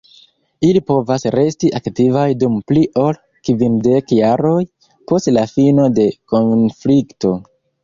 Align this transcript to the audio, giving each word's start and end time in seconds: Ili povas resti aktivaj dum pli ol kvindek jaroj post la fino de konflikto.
Ili 0.67 0.79
povas 0.85 1.25
resti 1.35 1.69
aktivaj 1.79 2.23
dum 2.45 2.55
pli 2.71 2.87
ol 3.03 3.21
kvindek 3.51 4.15
jaroj 4.23 4.65
post 5.13 5.33
la 5.39 5.47
fino 5.55 5.89
de 6.01 6.11
konflikto. 6.35 7.39